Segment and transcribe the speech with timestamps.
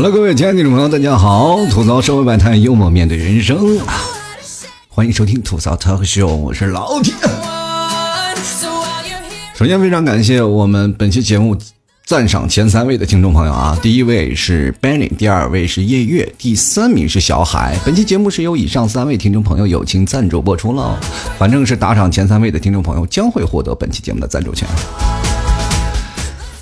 [0.00, 1.58] Hello，各位亲爱的听众朋友，大家好！
[1.72, 3.80] 吐槽社会百态，幽默面对人生，
[4.88, 7.12] 欢迎收听吐槽 talk show，我是老铁。
[9.56, 11.56] 首先非常感谢我们本期节目
[12.06, 17.76] 赞赏前三位的听众朋友啊，第一位是 Benny，第二位是夜月，第三名是小海。
[17.84, 20.96] 本期节目是由以上三位听众朋友友情赞助播出了，
[21.36, 24.68] 反正是打赏前三位的听众朋友将会获得本期节目的赞助权。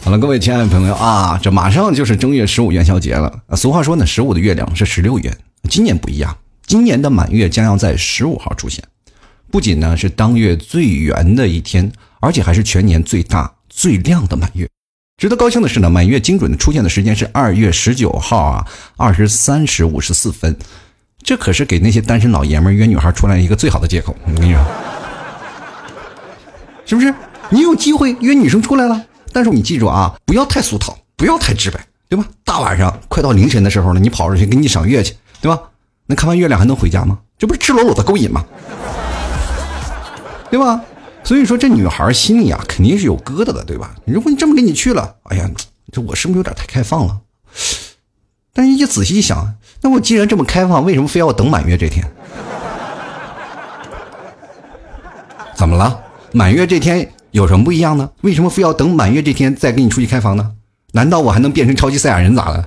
[0.07, 3.41] 好了，各位亲爱的朋友啊，这马上就是正月十五元宵节了。
[3.57, 5.37] 俗话说呢，十五的月亮是十六圆。
[5.69, 8.85] 今年不一样，今年的满月将要在十五号出现，
[9.51, 14.69] 不仅呢是当月最圆的一天，而且还是全年最大最亮的满月。
[15.21, 18.65] 值得高兴的是呢，满月精准的出现的时间是二月十九号啊，
[18.97, 20.57] 二十三时五十四分。
[21.25, 24.15] 这可是给那些单身老爷们约女孩出来一个最好的借口。
[24.25, 24.65] 我跟你说，
[26.85, 27.13] 是不是？
[27.51, 29.05] 你有机会约女生出来了？
[29.37, 32.25] 但是你记住啊，不要太俗套，不要太直白，对吧？
[32.43, 35.61] 大晚上快到凌晨的时候了，你跑出去给你赏月去，对吧？
[36.07, 37.19] 那看完月亮还能回家吗？
[37.37, 38.43] 这不是赤裸裸的勾引吗？
[40.51, 40.81] 对吧？
[41.23, 43.95] 所以说这女孩心里啊肯定是有疙瘩的，对吧？
[44.07, 45.51] 如果你这么给你去了，哎呀，
[45.93, 47.21] 这我是不是有点太开放了？
[48.55, 52.11] 但是一仔细一想，那我既然这么开放，为什么非要等满月这天？
[55.55, 56.01] 怎么了？
[56.33, 57.13] 满月这天？
[57.37, 58.09] 有什么不一样呢？
[58.23, 60.53] 为什么非要等满月这天再跟你出去开房呢？
[60.93, 62.67] 难道我还能变成超级赛亚人咋了？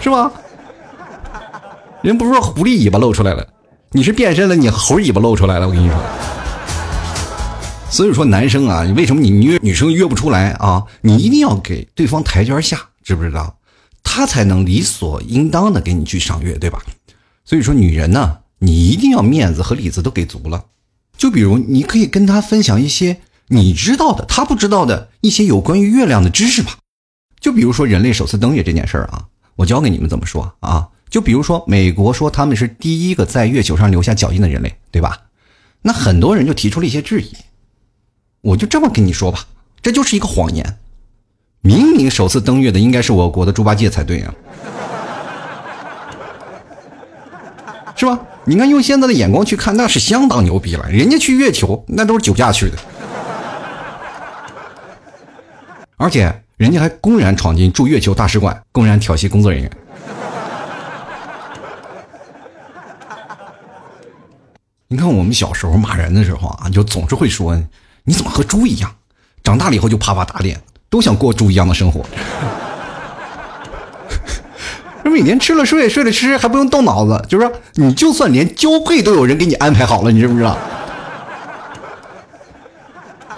[0.00, 0.32] 是吧？
[2.02, 3.46] 人不是说狐狸尾巴露出来了，
[3.92, 5.68] 你是变身了，你猴尾巴露出来了。
[5.68, 5.96] 我跟你说，
[7.88, 10.82] 所以说男生啊，你为什么你约女生约不出来啊？
[11.02, 13.54] 你一定要给对方台阶下，知不知道？
[14.02, 16.82] 他才能理所应当的给你去赏月，对吧？
[17.44, 20.64] 所以说女人呢，你一定要面子和里子都给足了。
[21.16, 26.78] 就比如，你可以跟他分享一些你知道的、他不知道的一些有关于月亮的知识吧。
[27.38, 29.24] 就比如说人类首次登月这件事儿啊，
[29.56, 30.88] 我教给你们怎么说啊。
[31.10, 35.18] 就比如说美国说他们是第一个在月球上留下脚印的人类，对吧？
[35.82, 37.30] 那很多人就提出了一些质疑。
[38.40, 39.46] 我就这么跟你说吧，
[39.82, 40.78] 这就是一个谎言。
[41.60, 44.34] 明明首次登月的应该是我国的猪八戒才对啊，
[47.94, 48.18] 是吧？
[48.44, 50.90] 你看，用现在的眼光去看，那是相当牛逼了。
[50.90, 52.76] 人家去月球，那都是酒驾去的，
[55.96, 59.70] 而且人家还公然闯进驻月球大使馆，公然挑衅工作人员。
[64.88, 67.56] 你看，我们小时候骂人的时候啊，就总是会说
[68.04, 68.92] ：“你怎么和猪一样？”
[69.44, 70.60] 长大了以后就啪啪打脸，
[70.90, 72.04] 都想过猪一样的生活。
[75.10, 80.56] 每天吃了睡，睡了吃，还不用动脑子，就是说，你就算连交配都有人给你安排好了，你知不知道？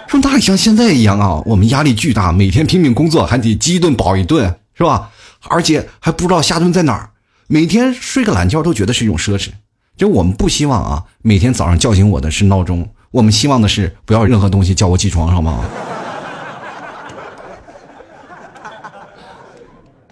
[0.06, 1.42] 说哪里像现在一样啊？
[1.47, 5.10] 我们压力巨大，每天拼命工作，还得饥一顿饱一顿，是吧？
[5.48, 7.10] 而且还不知道下顿在哪儿，
[7.48, 9.48] 每天睡个懒觉都觉得是一种奢侈。
[9.96, 15.60] 就我们不希望啊，每天早上叫醒我的是闹钟，我们希望的是不要任何东西叫我起床，好吗？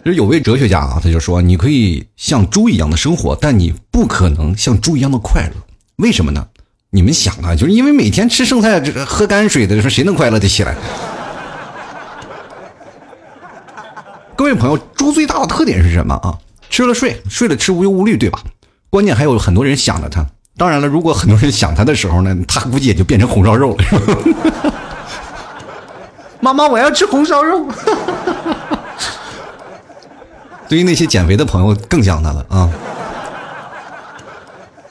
[0.05, 5.53] 其实有位哲学家啊，他就说：“你可以像猪一样的生活，但你不可能像猪一样的快乐。
[5.97, 6.45] 为什么呢？
[6.91, 10.75] 你们想啊，就是因为每天吃剩菜、喝泔水的，说谁能快乐的起来？
[14.35, 16.37] 各位朋友，猪最大的特点是什么啊？
[16.69, 18.41] 吃了睡，睡了吃，无忧无虑，对吧？
[18.91, 20.27] 关键还有很多人想着他。
[20.57, 23.85] 当然了，如果很多人想他的时候呢，他估计也就变成红烧肉了。
[26.43, 27.65] 妈妈，我要吃红烧肉。”
[30.73, 32.73] 对于那些减肥的朋友更想他了啊！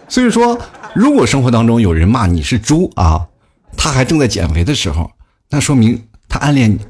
[0.07, 0.55] 所以说，
[0.93, 3.27] 如果生活当中有人骂你是猪啊，
[3.75, 5.09] 他还正在减肥的时候，
[5.49, 6.85] 那说明他暗恋你。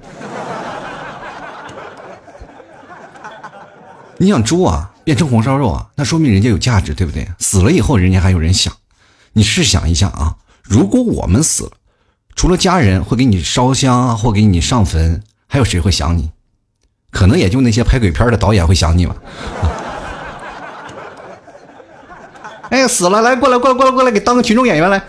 [4.18, 7.25] 你想猪啊变成红烧肉啊，那说明人家有价值，对不对？
[7.40, 8.74] 死了以后，人家还有人想。
[9.31, 11.72] 你试想一下啊，如果我们死了，
[12.36, 16.31] 除了家人会给你烧香啊，或给你上坟，还有谁会想你？
[17.12, 19.16] 可能也就那些拍鬼片的导演会想你吧。
[22.72, 25.04] 哎，死了，来过来，过来，过来，过来，给当个群众演员来。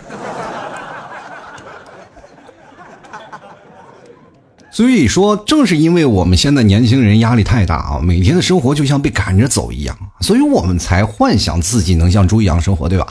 [4.69, 13.07] 所以说，正是因为我们现在年轻人压力太大啊，每天的生活就像被赶着走一样，所以我们才幻想自己能像猪一样生活，对吧？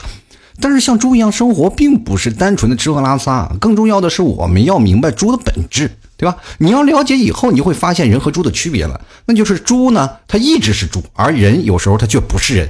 [0.61, 5.91] 但是像猪一样生活，并不是单纯的吃喝拉撒，更重要的是我们要明白猪的本质。
[6.15, 6.37] 对吧？
[6.59, 9.01] 你要了解以后，你就会发现人和猪的区别了。
[9.25, 12.69] 那就是猪呢，它一直是猪，而人有时候它却不是人。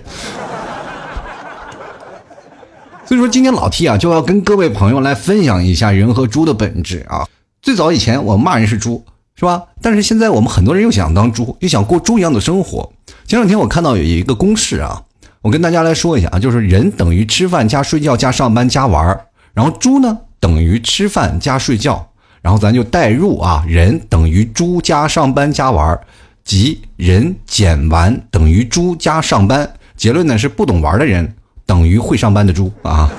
[3.06, 7.27] 所以说，今天老 T 啊，就要跟各位朋友来分享一下人和猪的本质啊。
[7.62, 9.03] 最早以前，我骂人是猪，
[9.36, 9.62] 是是吧？
[9.81, 12.89] 但是现在我们很多人又想当猪，又想过猪一样的生活。
[13.27, 15.03] 前两天我看到有一个公式啊，
[15.44, 22.12] 我跟大家来说一下啊，就是人等于吃饭加睡觉加上班加玩儿，然后猪呢等于吃饭加睡觉，
[22.42, 26.01] 然后咱就代入啊，人等于猪加上班加玩儿，
[26.45, 29.69] 即人减完等于猪加上班。
[29.98, 31.36] 结论呢是不懂玩的人
[31.66, 33.12] 等于会上班的猪啊。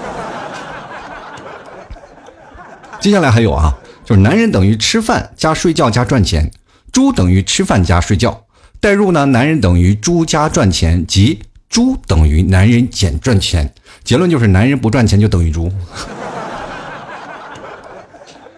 [3.01, 6.51] 接下来还有啊，就是男人等于吃饭加睡觉加赚钱，
[6.91, 8.45] 猪等于吃饭加睡觉。
[8.81, 13.73] 代入呢，男人等于猪加赚钱，即猪等于男人减赚钱。
[14.03, 15.73] 结论就是男人不赚钱就等于猪。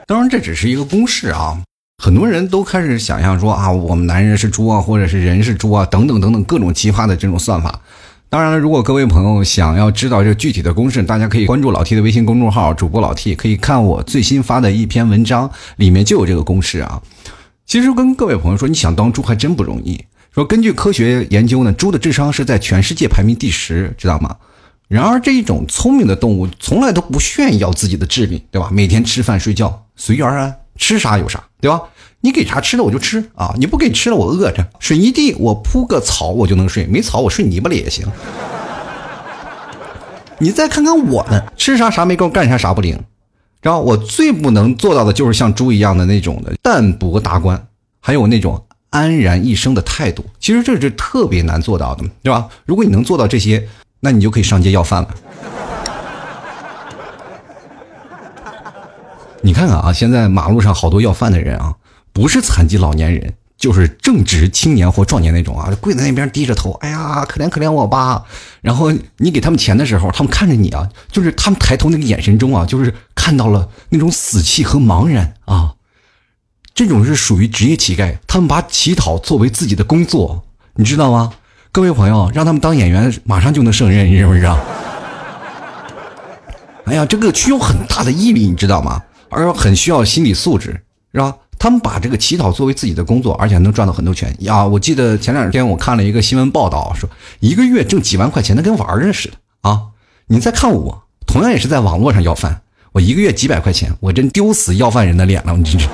[0.06, 1.60] 当然这只是一个公式啊，
[2.02, 7.80] 很多人都开始想象说啊，我们男人是猪啊，或者是人是猪啊，等等等等各种奇葩的这种算法。
[8.28, 17.00] 当然了，如果各位朋友想要知道这具体的公式，大家可以关注老 T 的微信公众号，主播老 T，可以看我最新发的一篇文章，里面就有这个公式啊。
[17.64, 20.04] 其实跟各位朋友说，你想当猪还真不容易。
[20.36, 24.36] 说根据科学研究呢，猪的智商是在全世界排名第十，知道吗？
[24.86, 28.68] 然而这一种聪明的动物从来都不炫耀自己的智力，对吧？
[28.70, 31.80] 每天吃饭睡觉随遇而安，吃啥有啥，对吧？
[32.20, 38.06] 你给啥吃的我就吃啊，你不给吃了我饿着，水泥地我铺个草我就能睡，没草我睡泥巴里也行。
[40.38, 42.94] 你再看看我们吃啥啥没够，干啥啥不灵，
[43.62, 47.68] 知道我最不能做到的就是像猪一样的那种的淡泊达观，
[48.00, 48.62] 还有那种
[48.96, 50.24] 安然一生的态度。
[50.40, 52.48] 其实这是特别难做到的，对吧？
[52.64, 53.68] 如果你能做到这些，
[54.00, 55.08] 那你就可以上街要饭了。
[59.42, 61.74] 你看看啊，现在马路上好多要饭的人啊，
[62.12, 63.34] 不是残疾老年人。
[63.58, 68.22] 就是正值青年或壮年那种啊，跪在那边低着头，哎呀，可怜可怜我吧。
[68.60, 75.72] 然后你给他们钱的时候，他们看着你啊，就是他们抬头那个眼神中啊，就是看到了那种死气和茫然啊。
[76.76, 80.44] 这种是属于职业乞丐，他们把乞讨作为自己的工作，
[80.74, 81.32] 你知道吗？
[81.72, 84.58] 各位朋友，让他们当演员，马上就能胜任，你知不知道？
[86.84, 89.02] 哎呀，这个需要很大的毅力，你知道吗？
[89.30, 90.78] 而很需要心理素质，
[91.14, 91.34] 是吧？
[91.58, 94.62] 他们把这个乞讨作为自己的工作，而且能赚到很多钱呀！
[94.62, 97.08] 我记得前两天我看了一个新闻报道，说
[97.40, 99.80] 一个月挣几万块钱，那跟玩儿似的啊！
[100.26, 102.60] 你再看我，同样也是在网络上要饭，
[102.92, 105.56] 我一个月几百块钱，我真丢死要饭人的脸了！
[105.56, 105.88] 你真是。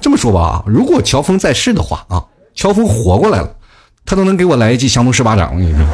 [0.00, 2.24] 这么说吧啊，如果乔峰在世的话啊，
[2.54, 3.56] 乔峰活过来了，
[4.06, 5.86] 他都能给我来一记降龙十八掌，我跟你说。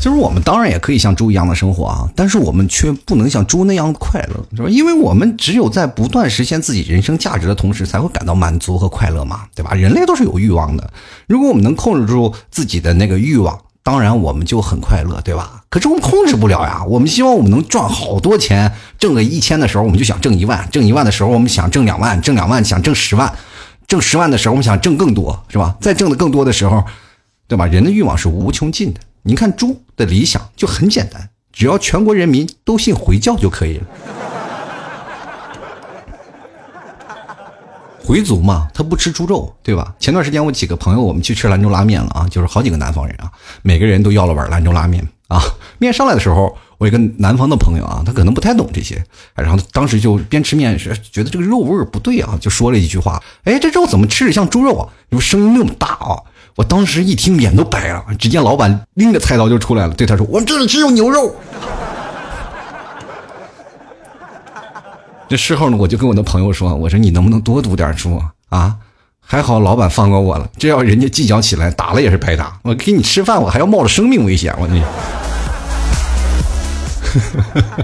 [0.00, 4.68] 就是我们当然也可以像猪一样的生活啊，但是我们却不能像猪那样快乐，是吧？
[4.68, 9.74] 因为我们只有在不断实现自己人生价值的同时，才会感到满足和快乐嘛，对吧？
[9.74, 10.90] 人类都是有欲望的，
[11.28, 15.64] 如果我们能控制住自己的那个欲望，当然我们就很快乐，对吧？
[15.68, 16.84] 可是我们控制不了呀。
[16.86, 23.28] 我们希望我们能赚好多钱，挣个一千的时候，我们就想挣一万；挣一万的时候，我们想挣两万；挣两万想挣十万；
[23.88, 25.76] 挣十万的时候，我们想挣更多，是吧？
[25.80, 26.84] 再挣的更多的时候，
[27.48, 27.66] 对吧？
[27.66, 29.00] 人的欲望是无穷尽的。
[29.22, 33.86] 你看猪的理想就很简单，只要全国人民都信回教就可以了。
[38.04, 39.94] 回族嘛，他不吃猪肉，对吧？
[39.98, 43.30] 前段时间我几个朋友我们去吃兰州拉面了啊，就是好几个南方人啊，
[43.62, 45.40] 每个人都要了碗兰州拉面啊。
[45.78, 49.02] 面上来的时候，我一个南方的朋友啊，他可能不太懂这些，
[49.34, 56.18] 然后当时就边吃面时觉得这个肉味不对啊，就说了一句话：“哎，这肉怎么吃着像猪肉啊？”你说声音那么大啊！
[56.56, 58.04] 我当时一听，脸都白了。
[58.18, 61.34] 只见老板拎着菜刀就出来了，对他说：“我这里只有牛肉。”
[65.32, 68.20] 这事后呢，我就跟我的朋友说：“我说你能不能多读点书
[68.50, 68.76] 啊？
[69.18, 72.58] 还好老板放过我了，这要人家计较起来，打了也是白打。
[72.60, 74.54] 我给你吃饭，我还要冒着生命危险。
[74.58, 74.82] 我你。”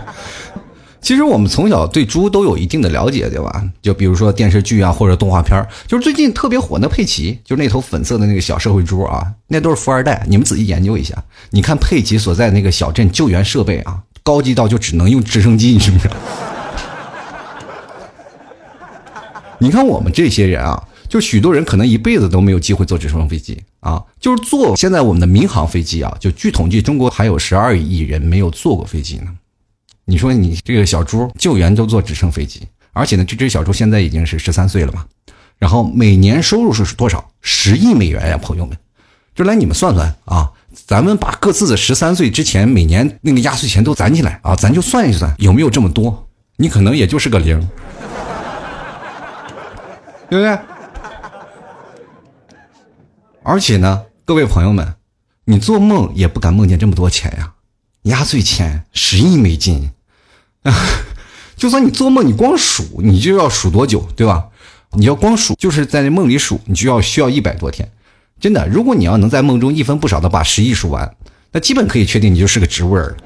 [1.00, 3.64] 其实我们从小对猪都有一定的了解，对吧？
[3.81, 10.23] 就比如说电视剧啊，或者动画片就是最近特别火那佩奇，就是那头粉色的那个小社会猪啊，那都是富二代。
[10.28, 11.17] 你们仔细研究一下，
[11.49, 16.14] 你看佩奇所在那个小镇救援设备啊，高级到就只能用直升机，你知不知道？
[19.61, 29.27] 你看我们这些人啊，就许多人可能一辈子都没有机会坐直升飞机啊，就是坐现在我们的民航飞机啊，就据统计，中国还有十二亿人没有坐过飞机呢。
[30.05, 32.62] 你说你这个小猪救援都坐直升飞机，
[32.93, 35.05] 而且呢，这只小猪现在已经是十三岁了嘛，
[35.59, 37.29] 然后每年收入是多少？
[37.41, 38.77] 十亿美元呀，朋友们，
[39.35, 40.50] 就来你们算算啊，
[40.87, 46.29] 咱们把各自的十三岁之前每年那个压岁钱都攒起来啊，咱就算一算有没有这么多？
[46.57, 47.69] 你可能也就是个零，
[50.30, 50.58] 对不对？
[53.42, 54.94] 而且呢，各位朋友们，
[55.44, 57.54] 你做梦也不敢梦见这么多钱呀。
[58.02, 59.90] 压岁钱十亿美金，
[60.62, 60.73] 啊，
[61.56, 64.49] 就算你做梦，你光数，你就要数多久，对吧？
[64.92, 67.90] 你要光数，就是在那梦里数，你就要需要一百多天。
[68.38, 71.16] 真的，如果你要能在梦中一分不少的把十亿数完，
[71.52, 73.16] 那基本可以确定你就是个植物人。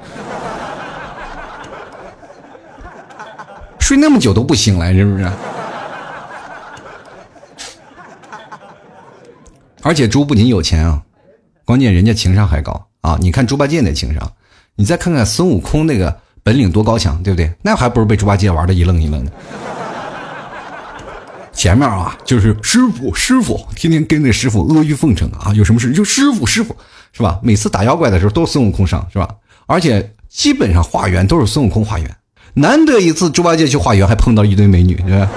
[3.78, 5.30] 睡那么久都不醒来，是不是？
[9.82, 11.02] 而且猪不仅有钱啊，
[11.64, 13.18] 关键人家情商还高啊！
[13.20, 14.32] 你看猪八戒那情商，
[14.76, 17.52] 你再看看孙悟空那个本领多高强，对不对？
[17.62, 19.32] 那还不如被猪八戒玩的一愣一愣的。
[21.52, 26.74] 前面啊，就是师傅师傅，天天跟那师傅阿谀奉承啊，有什么事就师傅师傅，
[27.12, 27.38] 是吧？
[27.42, 29.28] 每次打妖怪的时候都是孙悟空上，是吧？
[29.66, 32.16] 而且基本上化缘都是孙悟空化缘，
[32.54, 35.28] 难得一次猪八戒去化缘还碰到一堆美女，是吧？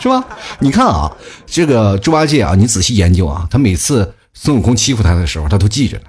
[0.00, 0.24] 是吧？
[0.58, 1.12] 你看啊，
[1.46, 6.04] 这个猪八戒啊，你仔细研究啊，他每次孙悟空欺负他的时候，他都记着呢，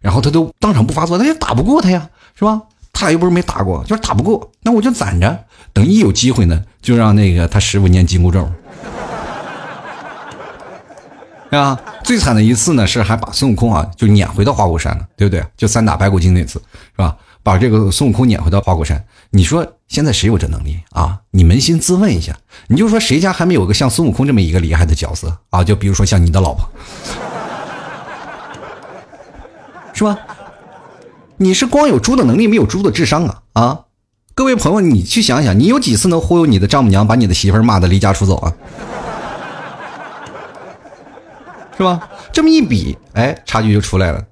[0.00, 2.62] 然后他都当场不发作，他也打不过他呀，是吧？
[2.92, 5.36] 他俩又不是没打过，就是打不过，那我就攒着，
[5.72, 8.48] 等一有机会呢，就让那个他师傅念紧箍咒，
[11.50, 15.44] 啊，最惨的一次呢，是还把孙悟空啊就撵回到花果山了，对不对？
[15.56, 16.60] 就三打白骨精那次，
[16.92, 17.16] 是吧？
[17.44, 21.20] 把这个孙悟空撵回到花果山，你说现在谁有这能力啊？
[21.30, 22.34] 你扪心自问一下，
[22.68, 25.62] 你就说谁家还没有个像孙悟空这么一个厉害的角色啊？
[25.62, 26.66] 就比如说像你的老婆，
[29.92, 30.18] 是吧？
[31.36, 33.42] 你是光有猪的能力，没有猪的智商啊！
[33.52, 33.80] 啊，
[34.34, 38.52] 各位朋友，你去想想，你有几次能忽悠你的丈母娘把你的媳妇骂的离家出走啊？
[41.76, 42.08] 是吧？
[42.32, 44.24] 这么一比，哎，差距就出来了。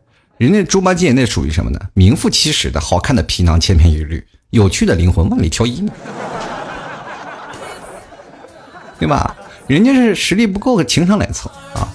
[0.42, 1.78] 人家猪八戒那属于什么呢？
[1.94, 5.92] 名副其实的好看的皮囊千篇一律，有趣的灵魂万里挑一呢，
[8.98, 9.36] 对吧？
[9.68, 11.88] 人家是实力不够，情商来凑啊。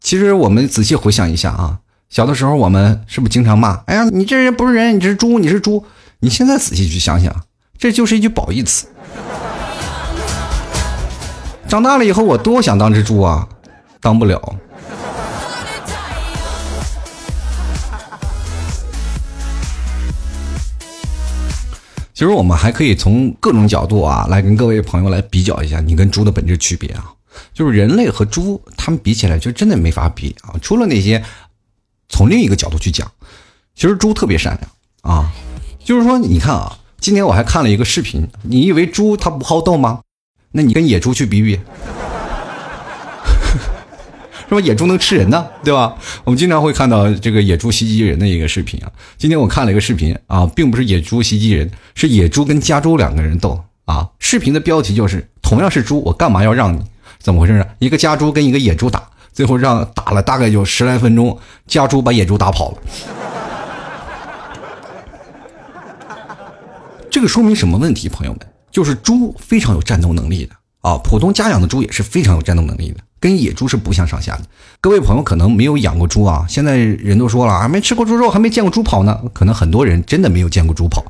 [0.00, 1.78] 其实我们仔细回想一下啊。
[2.10, 3.80] 小的时候，我们是不是经常骂？
[3.86, 5.84] 哎呀，你这人不是人，你是猪，你是猪。
[6.18, 7.32] 你现在仔细去想想，
[7.78, 8.88] 这就是一句褒义词。
[11.68, 13.48] 长大了以后，我多想当只猪啊，
[14.00, 14.56] 当不了。
[22.22, 27.12] 其实我们还可以从各种角度啊，来跟各位朋友来比较一下你跟猪的本质区别啊。
[27.52, 30.54] 就是人类和猪，他们比起来就真的没法比啊。
[30.62, 31.20] 除了那些。
[32.08, 33.10] 从另一个角度去讲，
[33.74, 34.56] 其实猪特别善
[35.02, 35.32] 良啊，
[35.84, 40.00] 就是说，你看啊，今天我还看了一个视频，你以为猪它不好斗吗？
[40.52, 41.58] 那你跟野猪去比比，
[44.58, 44.66] 是吧？
[44.66, 45.94] 野猪能吃人呢，对吧？
[46.24, 48.90] 我们经常会看到这个野猪袭击人的一个视频啊。
[49.16, 54.06] 今天我看了一个视频啊，并不是野猪袭击人，是野猪跟家猪两个人斗啊。
[54.18, 56.80] 视频的标题就是“同样是猪，我干嘛要让你？
[57.18, 57.64] 怎么回事呢？
[57.78, 62.78] 一个家猪跟一个野猪打。”最后让打了大概就十来分钟，家猪把野猪打跑了。
[67.10, 68.10] 这个说明什么问题？
[68.10, 68.40] 朋友们，
[68.70, 70.98] 就是猪非常有战斗能力的啊！
[70.98, 74.42] 普通家养的猪也是非常有战斗能力的，跟野猪是不相上下的。
[74.80, 79.18] 各位朋友可能没有养过猪啊，现在人都说了啊，没吃过猪肉，还没见过猪跑呢。
[79.32, 81.04] 可能很多人真的没有见过猪跑。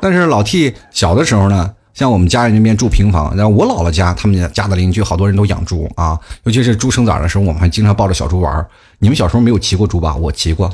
[0.00, 1.72] 但是老 T 小的时候呢。
[1.94, 8.64] 像我们家人那边住平房，然后我姥姥家，他们家家的邻居好多人都养猪啊，尤其是猪生崽的时候，我们还经常抱着小猪玩
[9.00, 10.14] 你们小时候没有骑过猪吧？
[10.14, 10.72] 我骑过，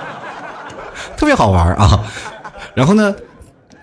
[1.16, 2.04] 特别好玩啊。
[2.74, 3.16] 然后呢，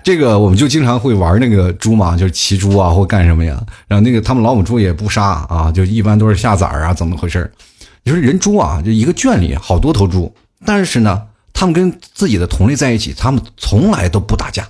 [0.05, 3.59] 这个我们就经常会玩那个猪嘛，就是骑猪啊，或干什么呀。
[3.87, 7.51] 然后那个他们老母猪也不杀啊，就一般都是下崽儿啊，怎么回事
[8.03, 10.31] 你说人猪啊，就一个圈里好多头猪，
[10.63, 14.67] 但是呢，他们跟自己的同类在一起，他们从来都不打架。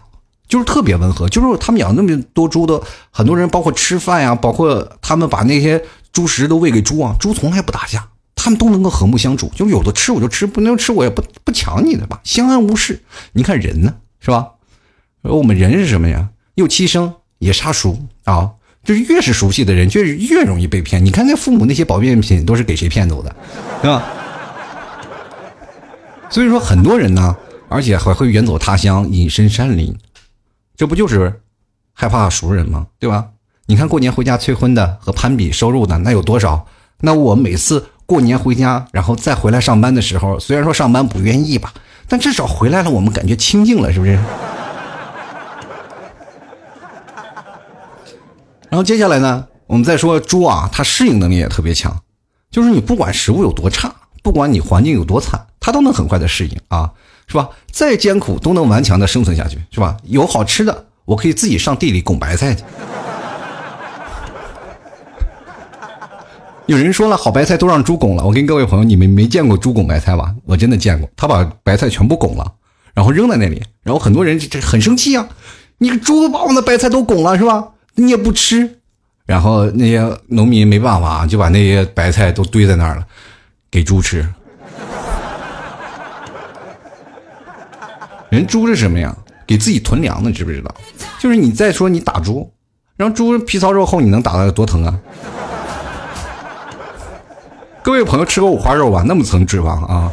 [0.48, 13.02] 就是特别温和，就是他们养那么多猪的，很多人包括吃饭呀，包括他们把那些猪食都喂给猪啊，猪从来不打架，他们都能够和睦相处，就有的吃我就吃，不能吃我也不不抢你的吧，相安无事。
[13.34, 14.48] 你看人呢，是吧？
[15.28, 16.30] 我们人是什么呀？
[16.56, 18.52] 又欺生也杀熟啊，
[18.84, 21.04] 就是越是熟悉的人，就是越容易被骗。
[21.04, 23.36] 你看那父母那些保健品都是给谁骗走的，
[23.82, 24.04] 是吧？
[26.30, 27.36] 所以说很多人呢，
[27.70, 29.96] 而且还会远走他乡，隐身山林。
[30.76, 31.42] 这不就是
[31.94, 32.88] 害怕熟人吗？
[33.00, 33.28] 对吧？
[33.66, 36.66] 你看过年回家催婚的和攀比收入的那有多少？
[37.02, 41.74] 那我每次过年回家，然后再回来上班的时候，虽然说上班不愿意吧，
[42.08, 44.20] 但至少回来了，我们感觉清静了，是不是？
[48.76, 51.98] 然后接下来呢，我们再说猪啊，它适应能力也特别强，
[52.52, 53.90] 就是你不管食物有多差，
[54.22, 56.92] 不管你环境有多惨，它都能很快的适应啊。
[57.26, 57.48] 是吧？
[57.72, 59.96] 再艰苦都能顽强的生存下去，是吧？
[60.04, 62.66] 有好吃的，我可以自己上地里拱白菜去。
[66.66, 68.26] 有人说了，好白菜都让猪拱了。
[68.26, 70.36] 我跟各位朋友，你们没见过猪拱白菜吧？
[70.44, 72.52] 我真的见过，他把白菜全部拱了，
[72.94, 75.30] 然后扔在那里，然后很多人这很生气啊！
[75.78, 77.70] 你个猪把我的白菜都拱了是吧？
[77.96, 78.80] 你也不吃，
[79.26, 83.06] 然后那些农民没办法，就把那些白菜都堆在那儿了，
[83.72, 84.20] 给猪吃。
[88.30, 89.16] 人猪是什么呀？
[89.48, 90.76] 给自己囤粮的，知不知道？
[91.20, 92.52] 就是你再说你打猪，
[92.98, 95.00] 然后猪皮糙肉厚，你能打的多疼啊？
[97.82, 99.04] 各位朋友吃过五花肉吧？
[99.06, 100.12] 那么层脂肪啊！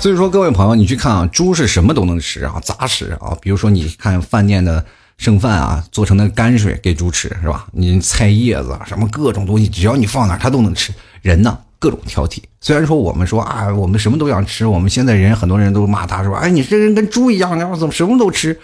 [0.00, 3.36] 所以说，各位朋友，你去看啊，猪是什么都能吃啊，杂食啊。
[3.40, 4.84] 比如说，你看饭店的
[5.16, 7.66] 剩饭啊，做成的泔水给猪吃，是吧？
[7.72, 10.92] 你菜叶子什么各种东西，只要你放哪，它都能吃。
[11.20, 12.38] 人呢，各种挑剔。
[12.60, 18.56] 虽然说我们说啊，我们什么都想吃，我们现在人很多人都骂他说，哎，你这人跟猪一样，你怎么什么都吃？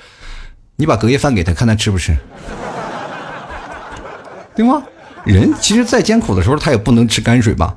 [0.76, 2.16] 你把隔夜饭给他，看他吃不吃，
[4.54, 4.80] 对吗？
[5.24, 7.74] 人其实，再艰苦的时候，他也不能吃泔水吧。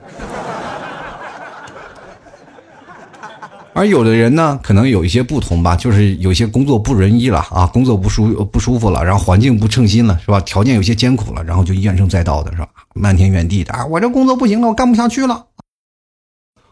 [3.77, 10.39] 而有的人呢，可能有一些不同吧，就是有些工作不如意了啊，工作不舒不舒服了，然后环境不称心了，是吧？
[10.41, 12.67] 条件有些艰苦了，然后就怨声载道的是吧？
[12.95, 15.45] 漫天怨地的啊，我这工作不行了，我干不下去了。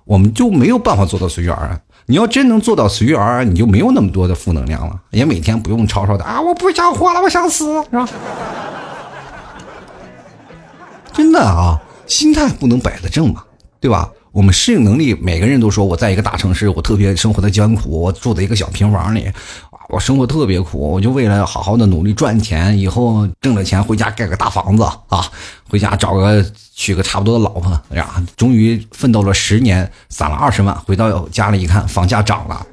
[0.06, 1.80] 我们就没有办法做到随遇而安。
[2.08, 8.10] 你要真能做到随遇而安，你就没有那么多的负能量了，也每天不用吵吵的啊，我不想活了，我想死，是吧？
[11.14, 13.44] 真的啊，心态不能摆得正嘛，
[13.80, 14.10] 对吧？
[14.36, 19.32] 我们适应能力，每个人都说我在一个大城市，我特别生活的艰苦，我住在一个小平房里，
[19.88, 25.26] 我生活特别苦，我就为了好好的努力赚钱，以后挣了钱回家盖个大房子啊，
[25.70, 32.68] 回家找个娶个差不多的老婆，哎呀，终于奋斗了十年，攒了二十万，回到家里一看，房价涨了。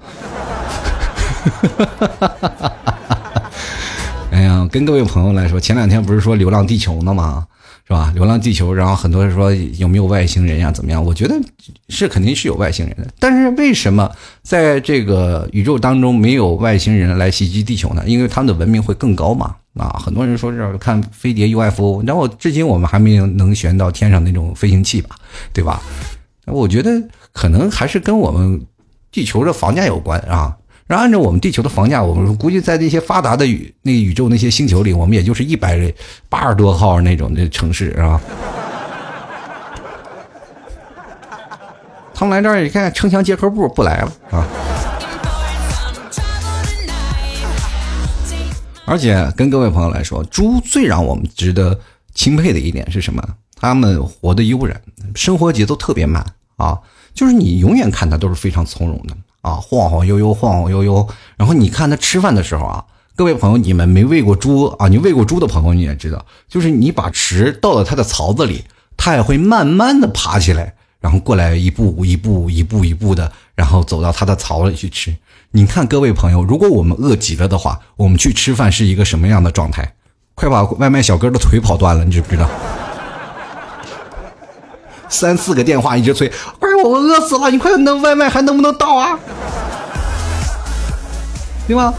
[4.32, 7.46] 哎呀，跟各位朋友来说，前两天不是说《流浪地球》呢吗？
[7.92, 8.10] 是吧？
[8.14, 10.72] 流浪地球，然后很多人说有没有外星人呀？
[10.72, 11.04] 怎么样？
[11.04, 11.38] 我觉得
[11.90, 14.10] 是肯定是有外星人的，但是为什么
[14.42, 18.02] 在这个宇宙当中没有外星人来袭击地球呢？
[18.06, 19.56] 因为他们的文明会更高嘛。
[19.74, 25.16] 啊，很多人说是看飞碟 UFO，然后至今我们还没有能选到天上那种飞行器吧？
[25.52, 25.82] 对吧？
[26.46, 26.90] 我觉得
[27.34, 28.58] 可能还是跟我们
[29.10, 30.56] 地球的房价有关啊。
[30.98, 35.92] 按照我们地球的房价，我们估计在那些发达的宇那宇宙那些星球里，我们也就是一百
[36.28, 38.20] 八十多号那种的城市，是吧？
[42.14, 44.46] 他们来这儿一看，城墙结合部不来了啊！
[48.84, 51.78] 而且跟各位朋友来说，猪最让我们值得
[52.14, 53.22] 钦佩的一点是什么？
[53.56, 54.80] 他们活得悠然，
[55.14, 56.24] 生活节奏特别慢
[56.56, 56.78] 啊，
[57.14, 59.16] 就是你永远看它都是非常从容的。
[59.42, 61.06] 啊，晃晃悠悠，晃晃悠悠。
[61.36, 64.88] 然后你看它吃饭的时候啊，各位朋友，你们没喂过猪啊？
[64.88, 68.64] 你喂过猪的朋友你也知道，就是你把食倒到它的槽子里，
[68.96, 75.14] 它也会慢慢的爬起来，然后过来一步一步一步一步的，然后走到它的槽里去吃。
[75.50, 79.92] 你看各位朋友，如果我们饿极了的话，我们去吃饭是一个什么样的状态？
[80.34, 82.48] 快把外卖小哥的腿跑断了，你知不知道？
[85.12, 86.26] 三四个电话一直催，
[86.58, 89.18] 快我我饿死了，你快能外卖还能不能到啊？
[91.68, 91.92] 对吧？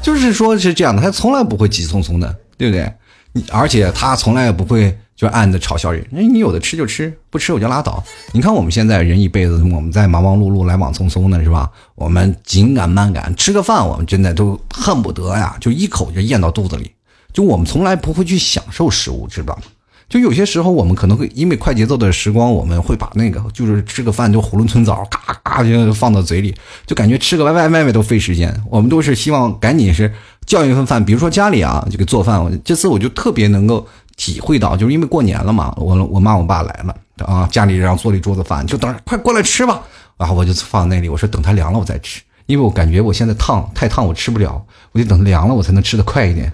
[0.00, 2.92] 就是说是这样的，他从来不会急匆匆的，对不对？
[3.32, 8.02] 你而且他从来也不会就暗的嘲笑人，哎，你有的吃就吃，不吃我就拉倒。
[8.32, 11.70] 你看我们现在人一辈子，我们在忙忙碌碌、来往匆匆的，是吧？
[11.94, 16.90] 我们紧赶慢赶，吃个饭，我们真的都恨不得呀，就一口就咽到肚子里。
[17.32, 19.62] 就我们从来不会去享受食物，知道吗？
[20.10, 26.52] 就有些时候，我们可能会因为快节奏的时光，我们会把那个就是吃个饭就囫囵吞枣，嘎嘎就放到嘴里，
[26.84, 28.52] 就感觉吃个外外卖卖都费时间。
[28.68, 30.12] 我们都是希望赶紧是
[30.44, 32.60] 叫一份饭，比如说家里啊，这个做饭。
[32.64, 39.80] 这次我就特别能够体会到，就是因为过年了嘛，我我妈我爸来了啊，家里让做了一桌子饭，就等着快过来吃吧。
[40.18, 46.52] 然后我就放那里，我说等它凉了我再吃，因为我感觉我现在烫太烫我吃不了，我就等凉了我才能吃的快一点。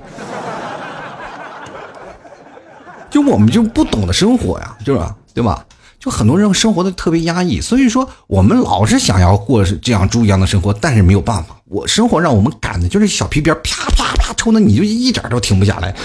[3.17, 5.01] 就我们就不懂得生活呀，就是
[5.33, 5.65] 对吧？
[5.99, 11.57] 就很多人生活的特别压抑，所以说我们老是想要过这样猪一样的生活，但是没有办法。
[11.65, 15.97] 我生活让我们赶的就是小皮鞭啪啪啪抽的，你就一点都停不下来。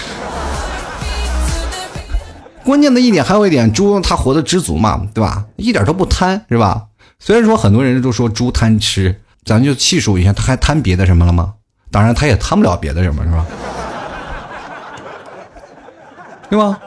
[2.64, 5.44] 关键的一点还有一点，猪它活得知足嘛，对吧？
[5.56, 6.84] 一点都不贪，是吧？
[7.18, 11.52] 虽然说很多人都说猪贪吃，咱就细数一下，它还贪别的什么了吗？
[11.90, 13.46] 当然，它也贪不了别的什么，是吧？
[16.48, 16.80] 对吧？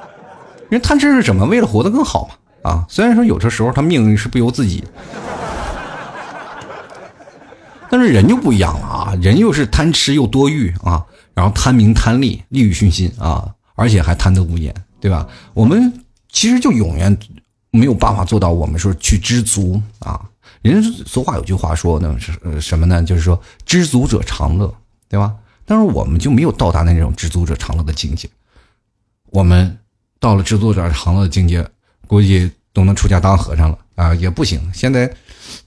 [0.69, 1.45] 人贪吃是什么？
[1.45, 2.71] 为了活得更好嘛！
[2.71, 4.83] 啊，虽然说有的时候他命运是不由自己，
[7.89, 9.13] 但是人就不一样了啊！
[9.21, 14.73] 人又是贪吃又多欲啊，然后贪名贪利，利欲熏心啊，而且还贪得无厌。
[15.01, 15.27] 对吧？
[15.53, 15.93] 我们
[16.31, 17.15] 其实就永远
[17.69, 20.19] 没有办法做到我们说去知足啊。
[20.63, 23.03] 人俗话有句话说呢是什么呢？
[23.03, 24.73] 就是说知足者常乐，
[25.07, 25.35] 对吧？
[25.63, 28.27] 但是我们就没有到达那种知足者常乐的境界。
[29.29, 29.77] 我们
[30.19, 31.65] 到了知足者常乐的境界，
[32.07, 34.13] 估计都能出家当和尚了啊！
[34.15, 35.11] 也不行，现在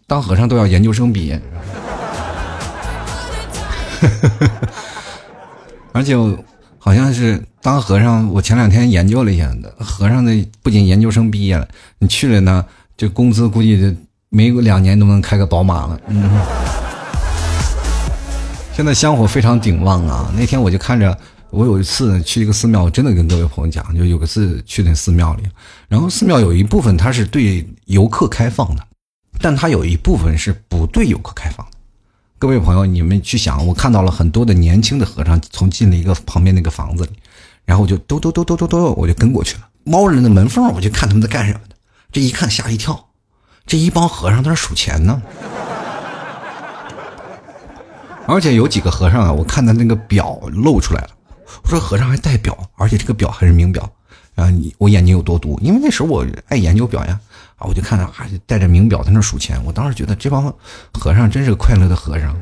[0.06, 1.40] 当和尚都要研究生毕业，
[5.92, 6.16] 而且
[6.78, 8.28] 好像是当和尚。
[8.32, 10.32] 我前两天研究了一下，和尚的
[10.62, 12.64] 不仅研究生毕业了，你去了呢，
[12.96, 13.96] 这工资估计
[14.28, 16.00] 没两年都能开个宝马了。
[16.08, 16.28] 嗯，
[18.74, 20.32] 现在香火非常鼎旺啊！
[20.36, 21.16] 那天我就看着。
[21.50, 25.44] 我有一次去一个寺庙，我真的跟各位朋友讲，就有个次去那寺庙里，
[25.88, 28.86] 然后寺庙有一部分它是对游客开放的，
[29.40, 31.72] 但它有一部分是不对游客开放的。
[32.38, 37.12] 各位朋友，你们去想，我看到了很多的年轻的和尚从进了一个旁边那个房子里，
[37.64, 41.74] 然后我就嘟嘟嘟嘟嘟嘟，我就跟过去了，猫着那门缝，我就看他们在干什么的。
[42.12, 43.08] 这一看吓一跳，
[43.66, 45.22] 这一帮和尚在那数钱呢，
[48.26, 51.10] 而且有几个和尚啊，我看他那个表露出来了。
[51.62, 53.90] 我说和尚还戴表，而且这个表还是名表，
[54.34, 55.58] 啊，你我眼睛有多毒？
[55.62, 57.18] 因为那时候我爱研究表呀，
[57.56, 59.62] 啊，我就看他还戴着名表在那数钱。
[59.64, 60.52] 我当时觉得这帮
[60.92, 62.36] 和尚真是个快乐的和尚。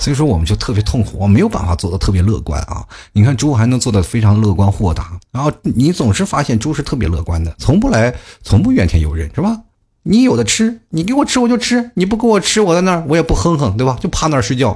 [0.00, 2.86] 所以说我们就特别痛苦，我没有办法做的特别乐观啊。
[3.12, 9.60] 你看猪还能做的非常乐观豁达，然后你总是发现猪是特别乐观的，从不来，从不怨天尤人，是吧？
[10.10, 13.94] 你有的吃，你给我吃我就吃，你不给我吃，我在那儿我也不哼哼，对吧？
[14.00, 14.74] 就趴那儿睡觉，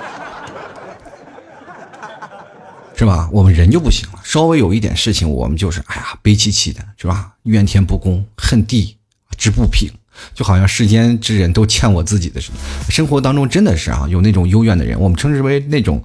[2.94, 3.30] 是吧？
[3.32, 7.32] 我们人就不行了，稍微有一点事情，我们就是哎呀悲戚戚的，是吧？
[7.44, 8.94] 怨天不公，恨地
[9.38, 9.90] 之不平，
[10.34, 12.58] 就好像世间之人都欠我自己的似的。
[12.90, 16.04] 生活当中真的是啊，有那种幽怨的人，我们称之为那种。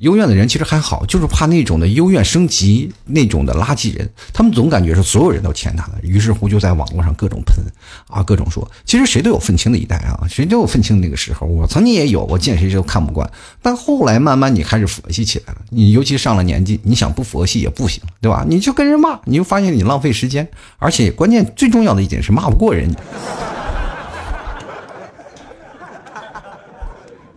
[0.00, 7.64] 幽怨的人其实还好，就是怕那种的幽怨升级那种的垃圾人，他们总感觉是所有人都欠他的，于是乎就在网络上各种喷，
[8.08, 13.30] 啊，各种说，其实谁都有愤青的一代啊，谁都有愤青那个时候，我曾经也有，我见谁都看不惯，
[13.62, 18.44] 但后来慢慢你开始佛系起来了，你尤其上了年纪，你想不佛系也不行，对吧？
[18.46, 20.46] 你就跟人骂，你就发现你浪费时间，
[20.78, 23.00] 而且关键最重要的一点是骂不过人家。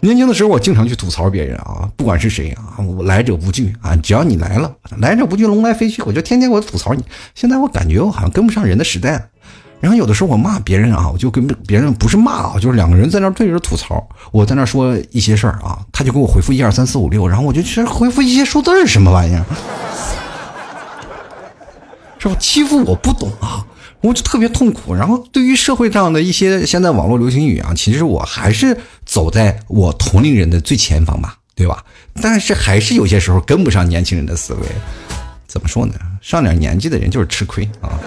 [0.02, 7.04] 年轻的时候，我经常去吐槽别人啊，不管是谁啊，我来者不拒啊，只要你来了，来者不拒，龙来飞去，我就天天我吐槽你。
[7.36, 9.26] 现在我感觉我好像跟不上人的时代了，
[9.82, 19.44] 然后有的时候我骂别人啊，我就跟别人不是骂啊，就是两个人在那对着吐槽，我在那说一些事儿啊，他就给我回复一二三四五六，然后我就去回复一些数字是什么玩意儿，
[22.20, 22.36] 是吧？
[22.40, 23.66] 欺负我不懂啊。
[24.02, 31.84] 我就特别痛苦，然后对于社会上的一些现在网络流行语啊，其实我还是走在我同龄人的最前方吧，对吧？
[32.22, 34.62] 但是还是有些时候跟不上年轻人的思维，
[35.48, 35.94] 怎么说呢？
[36.22, 38.00] 上点年纪的人就是吃亏啊，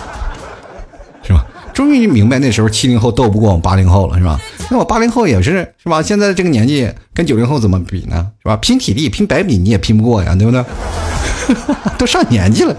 [1.24, 1.46] 是吧？
[1.72, 4.38] 终于明白那时候七零后斗不过我们八零后了，是吧？
[4.70, 6.02] 那我八零后也是，是吧？
[6.02, 8.30] 现在这个年纪跟九零后怎么比呢？
[8.42, 8.56] 是吧？
[8.58, 10.62] 拼体力、拼百米你也拼不过呀，对不对？
[11.98, 12.76] 都上年纪了。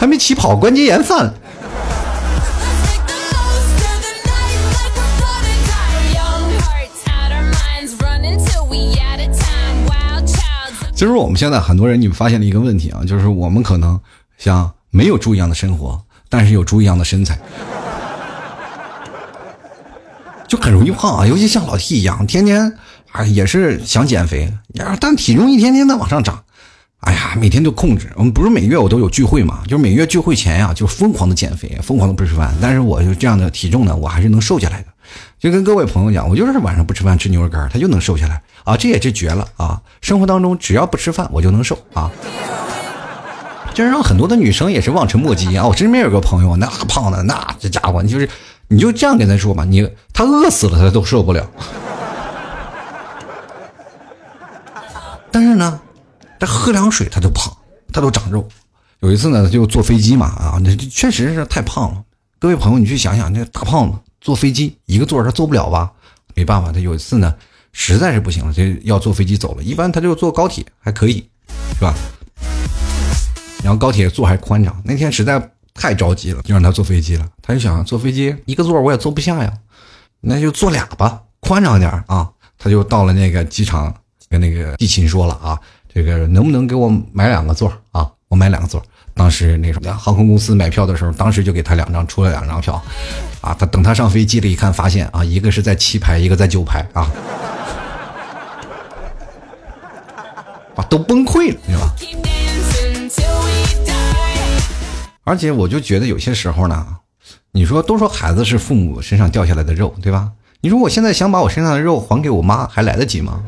[0.00, 1.34] 还没起跑，关节炎犯了。
[10.94, 14.00] 其实我们现在很多人，你们发现了一个问题啊，就是我们可能
[14.38, 17.38] 像没有猪一样的生活，但是有猪一样的身材，
[20.48, 21.26] 就很容易胖啊。
[21.26, 22.74] 尤其像老 T 一样，天天
[23.12, 24.50] 啊也是想减肥，
[24.98, 26.42] 但体重一天天的往上涨。
[27.00, 28.10] 哎呀，每天都控制。
[28.14, 29.60] 我们不是每月我都有聚会嘛？
[29.64, 32.54] 就是每月聚会前呀，就疯狂的减肥，疯狂的不吃饭。
[32.60, 34.86] 但是我就这样的体重呢，我还是能瘦下来的。
[35.38, 38.76] 就跟各位朋友讲，我就是晚上不吃饭，吃牛肉干，他就能瘦下来啊！
[38.76, 39.80] 这也是绝了啊！
[40.02, 42.10] 生活当中只要不吃饭，我就能瘦啊！
[43.72, 45.66] 这让很多的女生也是望尘莫及啊！
[45.66, 48.28] 我身边有个朋友，那胖的那这家伙，你就是
[48.68, 51.50] 你就这样跟他说吧，你他饿死了他都受不了。
[55.32, 55.80] 但是呢？
[56.40, 57.54] 他喝凉水，他就胖，
[57.92, 58.48] 他都长肉。
[59.00, 62.02] 有一次呢，他就坐飞机嘛，啊，那确实是太胖了。
[62.38, 65.92] 各位朋友，你去想想，那大胖子坐飞机一个座他坐不了吧？
[66.34, 67.34] 没办法，他有一次呢，
[67.72, 69.62] 实在是不行了，就要坐飞机走了。
[69.62, 71.28] 一般他就坐高铁还可以，
[71.74, 71.94] 是吧？
[73.62, 74.80] 然后高铁座还宽敞。
[74.82, 77.28] 那天实在太着急了，就让他坐飞机了。
[77.42, 79.52] 他就想坐飞机一个座我也坐不下呀，
[80.20, 82.30] 那就坐俩吧，宽敞点啊。
[82.58, 83.94] 他就到了那个机场，
[84.28, 85.58] 跟那个地勤说了啊。
[85.92, 88.10] 这个能不能给我买两个座啊？
[88.28, 88.82] 我买两个座。
[89.12, 92.80] 当时那什么航空公司买票的时候，当时就给他两张，出了两张票，
[93.40, 97.10] 啊，他等他上飞机了，一看发现啊，一个是在七排，一个在九排啊。
[100.76, 101.92] 啊都崩溃了，对吧？
[105.24, 106.86] 而且我就觉得有些时候呢，
[107.52, 110.30] 你说都说孩子是父母身上掉下来的肉，对吧？
[110.60, 113.42] 你说我现在想把我身上的肉还给我妈，还来得及吗？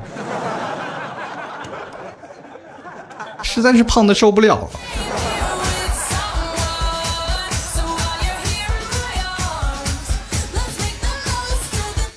[3.52, 4.70] 实在是胖的受不了了。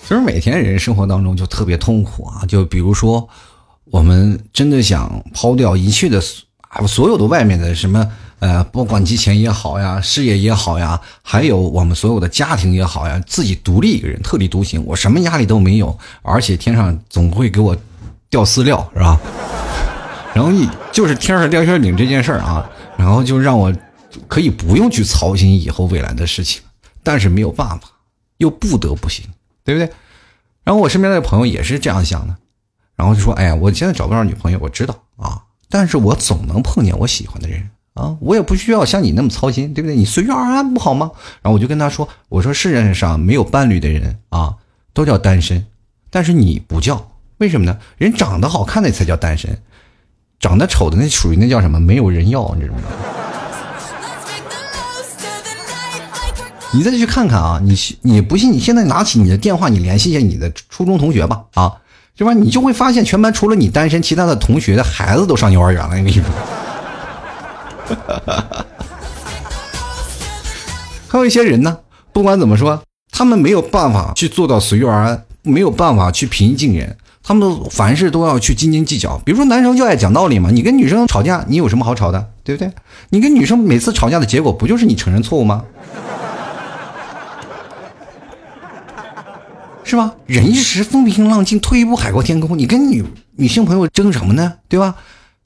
[0.02, 3.28] 其实每天人生活当中就特别痛苦啊，就比如说，
[3.91, 6.21] 我们真的想抛掉一切的
[6.69, 17.76] 啊，所有的外面的什么呃，不管金钱也好呀，事业也好呀，还有我们所有的家庭也好呀，自己独立一个人，特立独行，我什么压力都没有，而且天上总会给我
[18.30, 19.19] 掉饲料，是吧？
[20.36, 23.74] 然后一就是天上掉馅饼这件事儿啊，然后就让我
[24.28, 26.62] 可以不用去操心以后未来的事情，
[27.02, 27.88] 但是没有办法，
[28.38, 29.26] 又不得不行。
[29.63, 29.91] 对不对？
[30.63, 32.36] 然后我身边的朋友也是这样想的，
[32.95, 39.95] 然后就说：“哎呀，我现在找不着女朋友，我知道啊，但是我总能碰见我喜欢的人啊，我也不需要像你那么操心，对不对？
[39.95, 41.10] 你随遇而安不好吗？”
[41.41, 44.54] 然后我就跟他说：“我说世界上没有伴侣的人啊，
[44.93, 45.65] 都叫单身，
[46.12, 47.80] 但是你不叫，为什么呢？
[47.98, 49.60] 人长得好看的才叫单身，
[50.39, 51.80] 长得丑的那属于那叫什么？
[51.80, 52.82] 没有人要，你知道吗？”
[56.74, 58.52] 你再去看看啊，你你不信？
[58.52, 61.71] 你现在拿起你的电话，你联系一下你的初中同学吧，啊，
[62.17, 62.34] 是吧？
[62.34, 65.91] 你就会发现，全班除了你单身，其他的同学的孩子都上幼儿园了。
[65.91, 66.24] 我跟你说，
[71.08, 71.78] 还有一些人呢，
[72.12, 79.18] 不管怎么说，他们没有办法去做到随遇而安，没有办法去平易近人，他们都凡事都要去斤斤计较。
[79.26, 82.72] 比如说，男生就爱讲道理嘛，你跟女生吵架，你有什么好吵的，对不对？
[83.10, 85.64] 你跟女生每次吵架的结果，不就是你承认错误吗？
[89.84, 90.14] 是吧？
[90.28, 92.56] 忍一时风平浪静，退一步海阔天空。
[92.58, 93.04] 你跟女
[93.38, 94.54] 女性朋友争什么呢？
[94.68, 94.96] 对吧？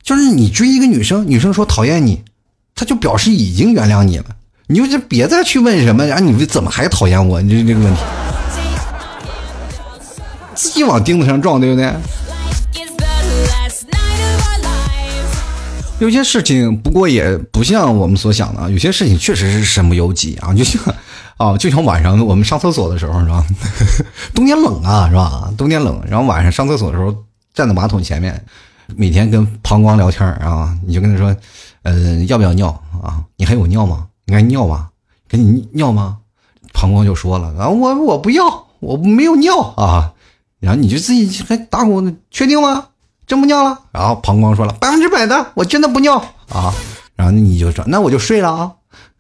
[0.04, 2.22] 就是你追一个女生，女生说讨厌你，
[2.76, 4.26] 她就表示已经原谅你了。
[4.68, 7.42] 你就别再去问什么，然后你怎么还讨厌我？
[7.42, 8.00] 你这这个问题，
[10.60, 11.90] 自己往钉子上撞，对不对？
[16.00, 20.82] 有些事情，不过也不像我们所想的，有些事情确实是身不由己啊，就像。
[21.40, 23.42] 啊，就像晚上我们上厕所的时候是吧？
[24.36, 25.50] 冬天冷啊，是吧？
[25.58, 27.16] 冬天冷，然后晚上上厕所的时候
[27.54, 28.44] 站在马桶前面，
[28.98, 31.34] 每天跟膀胱聊天啊，你就跟他说，
[31.84, 32.68] 呃，要不要尿
[33.02, 33.24] 啊？
[33.38, 34.08] 你还有尿吗？
[34.26, 34.90] 你还尿吗？
[35.30, 36.18] 给你尿吗？
[36.74, 40.09] 膀胱就说了啊，我我不要，我没有尿啊。
[40.60, 42.88] 然后你就自己还打鼓，确定吗？
[43.26, 43.80] 真不尿了？
[43.92, 46.18] 然后膀胱说了，百分之百的，我真的不尿
[46.50, 46.74] 啊。
[47.16, 48.72] 然后你就说，那我就睡了啊。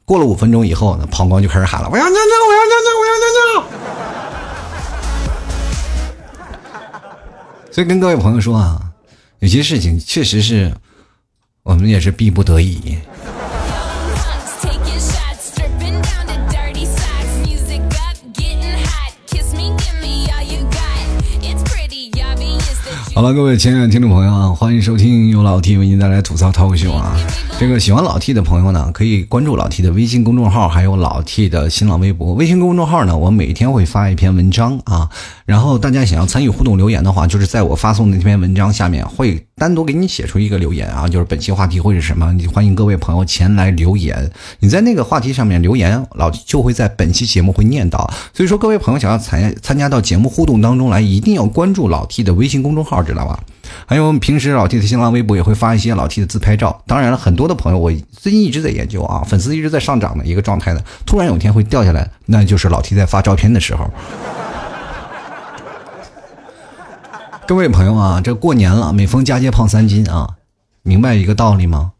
[0.03, 3.63] 过了五分钟以后呢，膀胱就开始喊了：“我要尿尿，我要尿尿，我要尿尿。
[7.71, 8.81] ”所以跟各位朋友说啊，
[9.37, 10.73] 有些事情确实是
[11.61, 12.97] 我们也是逼不得已。
[23.19, 27.17] 好了，各位亲爱的听众朋友啊，欢迎收听由老 T 为您带来吐槽脱口秀啊。
[27.59, 32.33] 这个喜欢老 T 的朋友呢，可以关注老 T 的微信公众号，还有老 T 的新浪微博。
[32.35, 35.09] 微信公众号呢，我每天会发一篇文章啊。
[35.45, 42.31] 然后大家想要参与互动留言的话，就是在我发送的那篇文章下面会单独给你写出一个留言啊，就是本期话题会是什么？
[42.31, 44.31] 你欢迎各位朋友前来留言。
[44.61, 48.09] 你在那个话题上面留言，老就会在本期节目会念到。
[48.33, 53.03] 所以说，各位朋友想要参参加到节目互动当中来，一定要关注老 T 的微信公众号。
[53.03, 53.37] 知道吧？
[53.85, 56.81] 还有平时老 T 的新浪微博也会发一些老 T 的自拍照。
[56.87, 60.81] 当然了，很多的朋友我最近一直在研究啊，粉丝一直在上涨的一个状态呢。
[61.05, 63.89] 突然有一天会掉下来，那就是老 T 在发照片的时候。
[67.49, 70.35] 各位朋友啊，这过年了，每逢佳节胖三斤啊，
[70.83, 71.93] 明白一个道理吗？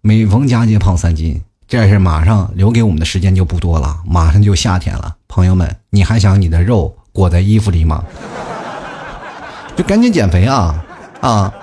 [0.00, 5.14] 每逢佳节胖三斤，这是马上留给我们的时间就不多了，马上就夏天了。
[5.28, 8.02] 朋友们，你还想你的肉裹在衣服里吗？
[9.76, 10.84] 就赶紧减肥啊
[11.20, 11.54] 啊！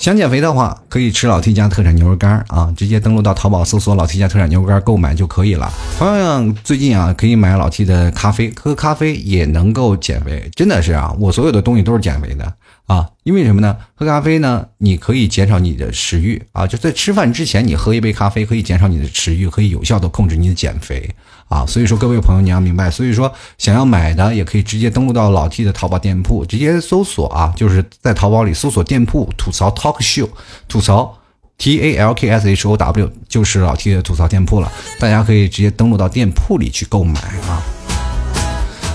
[0.00, 5.70] 想减肥的话，可以吃老 T 家特产牛肉干啊，直接登录到淘宝搜索老 T 家特产牛肉干购买就可以了。
[5.98, 12.50] 同样，最近啊，可以买老 T 的咖啡，喝咖啡也能够减肥，真的是啊，我所有的东西都是减肥的。
[12.90, 13.76] 啊，因为什么呢？
[13.94, 16.66] 喝咖啡呢，你可以减少你的食欲啊。
[16.66, 21.08] 就在吃饭之前，你喝一杯咖啡，可以减少你的食欲，可以有效的控制你的减肥
[21.48, 21.64] 啊。
[21.64, 22.90] 所以说，各位朋友你要明白。
[22.90, 30.28] 所以说，想要买的也可以直接登录到老 T 的淘宝店铺，直接搜索啊，就是在淘宝里搜索店铺吐槽 Talk Show，
[30.66, 31.16] 吐槽
[31.58, 34.72] T A L K S H O W，就是老 T 的吐槽店铺了。
[34.98, 37.62] 大家可以直接登录到店铺里去购买啊。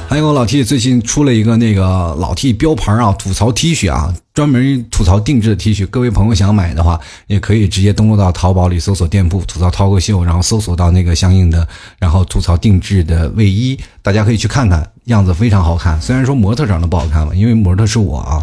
[0.08, 5.86] 还有老 T 最近出了一个那个老 T 标牌啊，吐槽 T 恤啊，专门吐槽定制的 T 恤。
[5.88, 11.68] 各位朋友想买的话，也可以直接登录到淘宝里搜索店铺“吐槽涛哥秀”，然后搜索到那个相应的，
[12.00, 16.00] 然后吐槽定制的卫衣，大家可以去看看，样子非常好看。
[16.00, 18.42] 虽然说模特长得不好看吧，因为模特是我啊。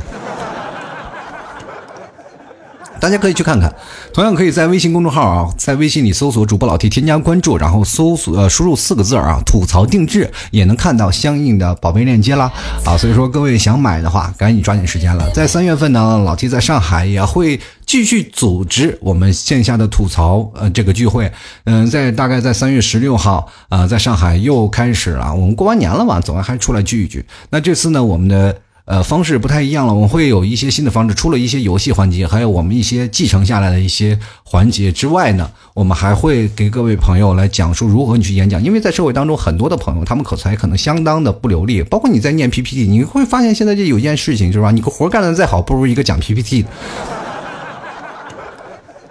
[3.02, 3.74] 大家可以去看看，
[4.14, 12.48] 同样可以在微信公众号啊，在微信里搜索主播老 T，添加关注，然后搜索呃输入四个字啊，吐槽定制，也能看到相应的宝贝链接啦
[12.84, 12.96] 啊。
[12.96, 15.28] 所以说各位想买的话，赶紧抓紧时间了。
[15.30, 21.28] 在三月份呢，老 T 在上海也会继续组织我们线下的吐槽呃这个聚会，
[21.64, 25.34] 嗯，在大概在三月十六号啊，在上海又开始了。
[25.34, 27.26] 我们过完年了嘛，总要还出来聚一聚。
[27.50, 28.56] 那这次呢，我们的。
[28.84, 38.60] 呃，方式不太一样了，我们会有一些新的方式，除了一些游戏环节，还有我们一些继承下来的一些环节之外呢，我们还会给各位朋友来讲述如何你去演讲。
[38.60, 44.72] 因为在社会当中，很多的朋友他们口才可能相当的不流利，包括你在念 PPT，你会发现现在这有一件事情就是吧？
[44.72, 46.68] 你个活干的再好，不如一个讲 PPT 的。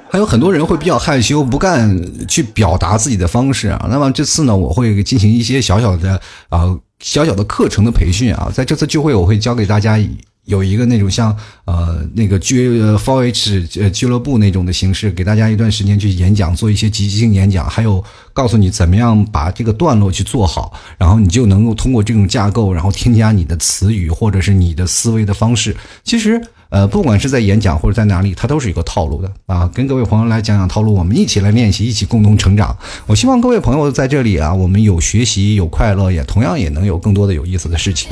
[0.10, 3.88] 还有很多人会比较害羞，不敢去表达自己的方式啊。
[3.90, 6.78] 那么这次呢，我会进行一些小小的啊。
[7.02, 10.00] 小小的课程的培训啊，在这次聚会我会教给大家
[10.46, 11.36] 有一个那种像
[11.66, 26.42] 呃那个俱呃 for H 呃俱乐部那种的形式，给大家一段时间去演讲，做一些即兴演讲，还有告诉你怎么样把这个段落去做好，然后你就能够通过这种架构，然后添加你的词语或者是你的思维的方式，其实。
[26.72, 29.70] 呃，不管是在演讲或者在哪里，它都是一个套路的啊。
[29.74, 32.74] 跟各位朋友来讲讲套路，我们一起来练习，一起共同成长。
[33.06, 38.10] 我希望各位朋友在这里啊，我们有学习，有快乐，也同样也能有更多的有意思的事情。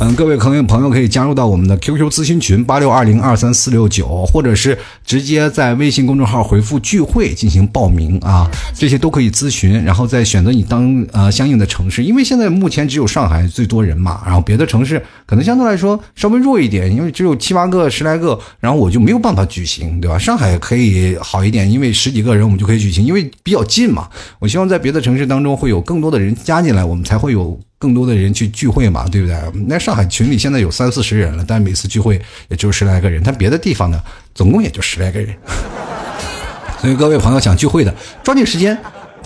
[0.00, 17.90] 嗯，各位朋友朋友可以加入到我们的 QQ 咨询群八六二零二三四六九，或者是直接在微信公众号回复聚会进行报名啊，这些都可以咨询，然后再选择你当呃相应的城市，因为现在目前只有上海最多人嘛，然后别的城市可能相对来说稍微弱一点，因为只有七八个。
[17.96, 20.18] 十来个，然后我就没有办法举行，对吧？
[20.18, 24.08] 上海可以好一点，因为十几个人我们就可以举行，因为比较近嘛。
[24.38, 29.36] 我希望在别的城市当中会有更多的人加进来，我们才会有更多的人去聚会嘛，对不对？
[29.66, 34.00] 那上海群里现在有三四十人了，但每次聚会也就十来个人，但别的地方呢，
[34.34, 35.34] 总共也就十来个人。
[36.78, 38.76] 所以各位朋友想聚会的，抓紧时间。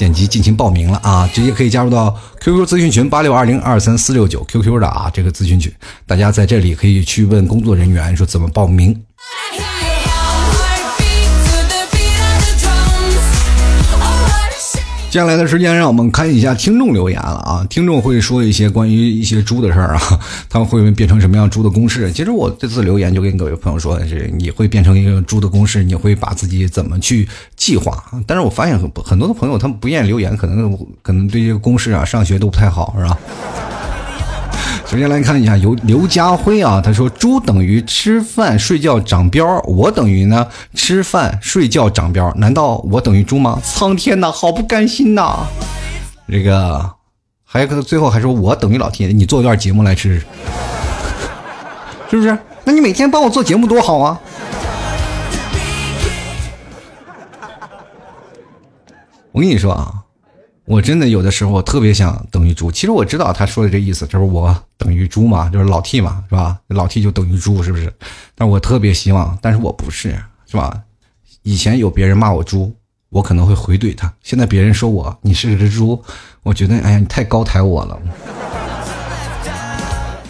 [0.01, 5.71] 点击进行报名了啊，直接可以加入到 QQ 咨询群八六二零二三四六九 QQ 的啊，这个咨询群，
[6.07, 8.99] 大家在这里可以去问工作人员说怎么报名。
[15.11, 17.66] 接下来的时间，让我们看一下听众留言了啊！
[17.68, 20.01] 听众会说一些关于一些猪的事儿啊，
[20.49, 22.12] 他们会变成什么样猪的公式？
[22.12, 28.01] 其实我这次留言就跟各位朋友说的是，你会变成一个猪的公式，你会把自己怎么去计划？
[28.25, 33.18] 但是我发现很很多的朋友他们不愿意留言，可能可能对这个公式啊上学都不太好，是吧？
[34.90, 45.46] 首先来看一下，由刘家辉啊，他说：“猪等于吃饭睡觉长膘，我等于呢吃饭睡觉长膘，难道我等于猪吗？”苍天呐，好不甘心呐！
[46.29, 46.90] 这个
[47.44, 50.20] 还有个最后还说我等于老天，你做一段节目来吃，
[52.11, 52.37] 是不是？
[52.64, 54.20] 那你每天帮我做节目多好啊！
[59.31, 60.00] 我跟你说啊。
[60.70, 66.56] 我真的有的时候我特别想等于猪，其实我知道他说的这意思，就是我等于猪嘛，就是老 T 嘛，是吧？
[66.68, 67.92] 老 T 就等于猪，是不是？
[68.37, 70.80] 但我特别希望，但是我不是，是吧？
[71.42, 72.72] 以前有别人骂我猪，
[73.09, 76.00] 我可能会回怼他；现在别人说我你是只猪，
[76.44, 78.00] 我觉得哎呀，你太高抬我了。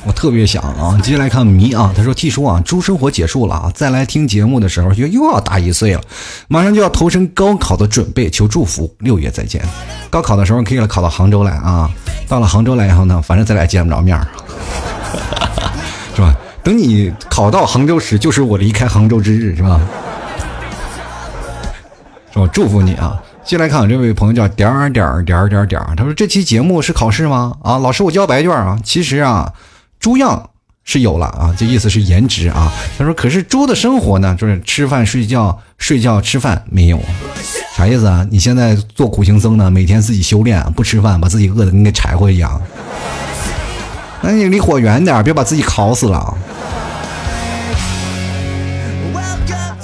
[0.07, 6.01] 我特别想啊，接下来看迷啊，他说：“T 叔啊，猪生活结束了啊，再来听节目的时候就又要大一岁了，
[6.49, 9.63] 马上就要投身高考的准备，求祝福，六月再见。
[10.09, 11.91] 高考的时候可以考到杭州来啊，
[12.27, 14.27] 到了杭州来以后呢，反正咱俩见不着面儿
[16.17, 16.35] 是吧？
[16.63, 19.79] 等你考到杭州时，就是我离开杭州之日，是吧？
[22.33, 22.49] 是吧？
[22.51, 23.21] 祝福你啊！
[23.45, 27.53] 接下来看这位朋友叫点儿点儿点儿点儿点儿，他说这期节目是考试吗？
[27.63, 29.53] 啊，老师我交白卷啊，其实啊。”
[30.01, 30.51] 猪样
[30.83, 32.73] 是有了啊，这意思是颜值啊。
[32.99, 36.99] 他说：“可是猪的生活呢，就是吃饭睡觉，睡觉吃饭没有，
[37.77, 38.27] 啥意思啊？
[38.31, 42.61] 你现在做苦行僧呢，每天自己修炼，不吃饭，把自己饿的跟个柴火一样。
[44.23, 46.35] 那你离火远点，别把自己烤死了。”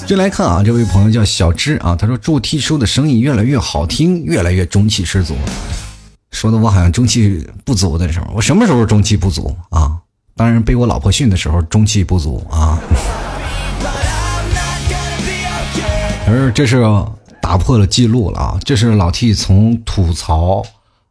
[0.07, 5.37] 进来看啊，这位朋友叫小芝啊，他说：“祝 T 叔的声音越来越好听，越来越中气十足。”
[6.33, 9.96] 说的我好像中气不足的时候，我什么时候中气不足啊？
[10.37, 12.79] 当然被我老婆训的时候中气不足啊，
[16.29, 16.85] 而这是
[17.41, 18.59] 打破了记录了啊！
[18.63, 20.63] 这是老 T 从吐槽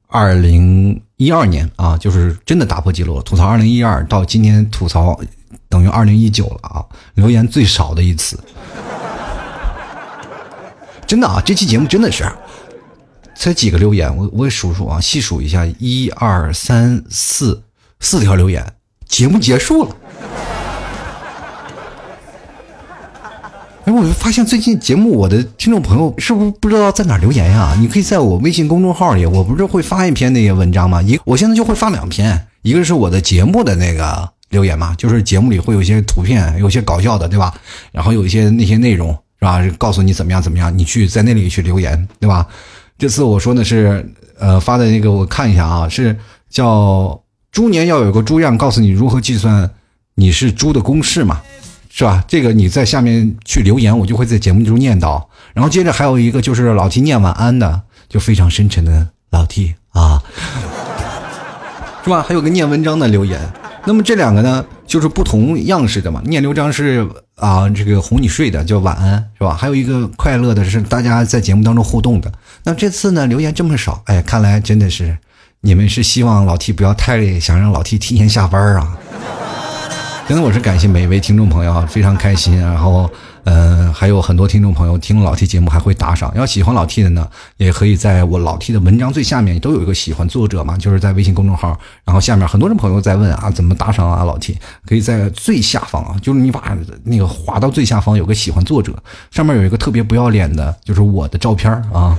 [0.07, 3.21] 二零一二年啊，就是真的打破记录了。
[3.23, 5.19] 吐槽二零一二到今天吐槽
[5.69, 8.39] 等于二零一九了啊，留言最少的一次。
[11.07, 12.31] 真的啊，这期节目真的是
[13.35, 17.63] 才几个留言，我我也数数啊，细数一下，一二三四
[18.01, 18.74] 四条留言，
[19.15, 19.95] 节目结束了。
[23.85, 27.73] 哎，我就发现最近节目，我的听众朋友是不是不知道在哪留言呀？
[27.79, 31.01] 你可以在我微信公众号里，我不是会发一篇那些文章吗？
[31.01, 37.53] 一，我现在就会发两篇，一个是我的节目的那个留言嘛，就是节目里会有一些图片，有些搞笑的，对吧？
[37.93, 39.63] 然后有一些那些内容是吧？
[39.77, 42.45] 告诉你怎么样怎么样，你去在那里去留言，对吧？
[42.97, 46.17] 这次我说的是，呃，发的那个我看一下啊，是
[46.49, 47.17] 叫
[47.55, 49.71] 猪年要有个猪样，告诉你如何计算
[50.15, 51.41] 你是猪的公式嘛。
[51.89, 52.21] 是吧？
[52.27, 55.23] 这个你在下面去留言，我就会在节目中念叨。
[55.53, 60.21] 然后接着还有一个就是老 T 念晚安的，就非常深沉的老 T 啊，
[62.03, 62.21] 是吧？
[62.27, 63.39] 还有个念文章的留言。
[63.85, 66.21] 那么这两个呢，就是不同样式的嘛。
[66.25, 69.55] 念刘章是啊，这个哄你睡的叫晚安，是吧？
[69.55, 72.29] 还有一个快乐的是大家在节目当中互动的。
[72.65, 75.17] 那这次呢，留言这么少，哎，看来真的是
[75.65, 78.95] 你们是希望老 T 不要太，想让老 T 提前下班啊。
[80.27, 82.55] 真的，我是感谢每一位听众朋友啊，非常开心。
[82.61, 83.09] 然后，
[83.45, 86.31] 嗯，还有很多听众朋友听了老 T 节目还会打赏。
[86.35, 91.75] 要喜欢老 T 的呢，也可以在我老 T 的文章最下面都有一个喜欢作者嘛，就是在微信公众号。
[92.03, 94.23] 然后下面很多人朋友在问啊，怎么打赏啊？
[94.23, 94.55] 老 T
[94.85, 98.93] 可以在最下方啊，就是你把那个滑到最下方有个喜欢作者，
[99.31, 102.15] 上面有一个特别不要脸的，就是我的照片啊。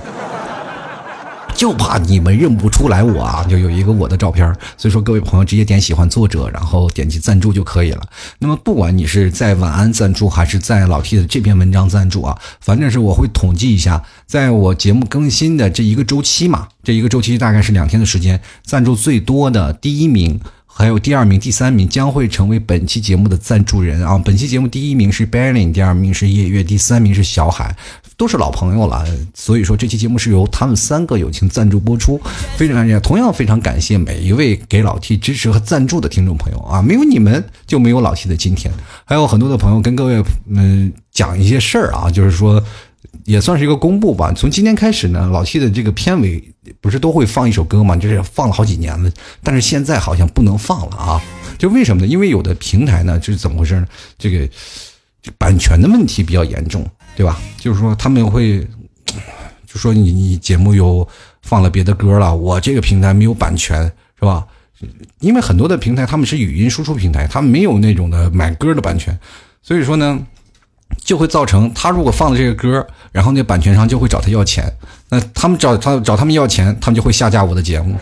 [1.57, 3.43] 就怕你们认不出来我啊！
[3.49, 4.45] 就有一个我的照片，
[4.77, 8.01] 所以说各位朋友直接点喜欢作者，然后点击赞助就可以了。
[8.37, 20.39] 那么不管你是在晚安赞助，还是在老 T 的这篇文章赞助啊，反正是我会统计一下，在我节目更新的这一个周期嘛，这一个周期大概是两天的时间，赞助最多的第一名。
[20.77, 24.15] 还有第二名、第三名将会成为本期节目的赞助人啊！
[24.23, 27.75] 本期节目第一名是 b e r l i n 第二名是夜月，第三名是小海，
[28.15, 29.03] 都是老朋友了。
[29.33, 32.21] 所以说这期节目是由他们三个友情赞助播出，
[32.57, 32.99] 非常感谢。
[32.99, 36.79] 同样非常感谢每一位给老 T 支持和赞助的听众朋友啊！
[36.79, 38.71] 没有你们就没有老 T 的今天。
[39.03, 42.63] 还有很多的朋友跟各位嗯讲一些事儿啊，就是说。
[43.25, 44.31] 也算是一个公布吧。
[44.33, 46.41] 从今天开始呢，老 T 的这个片尾
[46.81, 47.95] 不是都会放一首歌吗？
[47.95, 49.11] 就是放了好几年了，
[49.43, 51.21] 但是现在好像不能放了啊！
[51.57, 52.07] 就为什么呢？
[52.07, 53.87] 因为有的平台呢，就是怎么回事呢？
[54.17, 54.49] 这个
[55.37, 57.39] 版权的问题比较严重，对吧？
[57.57, 58.59] 就是说他们会
[59.65, 61.07] 就说你你节目有
[61.41, 63.83] 放了别的歌了，我这个平台没有版权，
[64.19, 64.45] 是吧？
[65.19, 69.17] 因为很多的平台他们是语音输出平台，他们没有那种的买歌的版权，
[69.61, 70.19] 所以说呢。
[71.03, 74.73] 就会造成他如果放的这个歌，然后那版权商就会找他要钱，
[75.09, 77.95] 那他们找他找他们要钱，他们就会下架我的节目。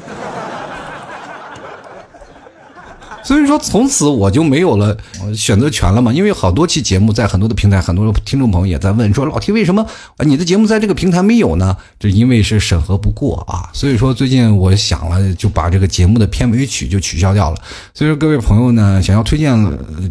[3.25, 4.95] 所以说，从此我就没有了
[5.35, 6.13] 选择权了嘛。
[6.13, 9.83] 因为好多期节目在很多的平台，很多听众朋友也在问说：“老 T 为什么
[10.19, 13.67] 你的节目在这个平台没有呢？”这因为是审核不过啊。
[13.73, 17.57] 所以说，最近我想了，就把这个节目的片尾曲就取消掉了。
[17.95, 19.57] 所以说，各位朋友呢，想要推荐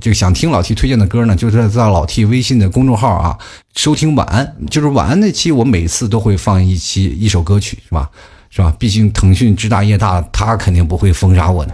[0.01, 3.39] 这个想听老 T 推荐的歌呢，就是在老 T 微信的公众号啊，
[3.77, 8.11] 收听晚安，就是晚安那期，我每次都会放一期一首歌曲，是吧？
[8.51, 8.75] 是吧？
[8.77, 11.73] 毕竟腾讯之大业大，他肯定不会封杀我的。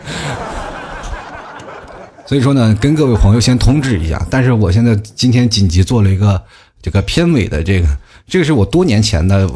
[2.31, 6.41] 所以说呢，跟各位朋友先通知一下，但是我现在今天紧急做了一个
[6.81, 7.89] 这个片尾的这个，
[8.29, 9.51] 这个是我多年前的。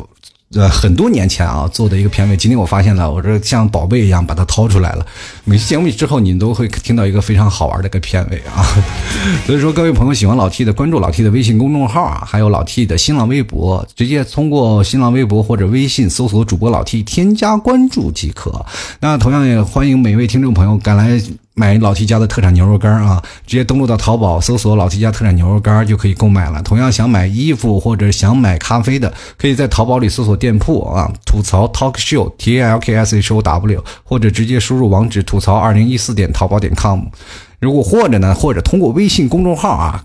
[0.57, 5.05] 呃，很多年前啊做的一个片尾，今天我发现了，我这像宝贝一样把它掏出来了。
[5.45, 8.62] 每期节目之后，你都会听到一个非常好玩的一个片尾啊。
[9.47, 18.64] 所以说，各位朋友喜欢老 T 的，关注老 T 的微信公众号啊，还有老 T 的新浪微博，直接通过新浪微博或者微信搜索主播老 T，添加关注即可。
[19.01, 21.20] 那同样也欢迎每位听众朋友赶来。
[21.55, 26.61] 买老 T 家的特产牛肉干啊，直接登录到淘宝搜索老 T 家特产牛肉干就可以购买了。
[26.63, 37.03] 同样想买衣服或者想买咖啡的，可以在淘宝里搜索店铺啊，吐槽 Talk Show T A L K S H O W，或者直接输入网址吐槽二零一四点淘宝点 com。
[37.61, 40.05] 如果或者呢，或者通过微信公众号啊。